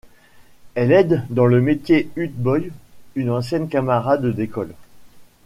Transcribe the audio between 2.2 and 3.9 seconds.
Boy, une ancienne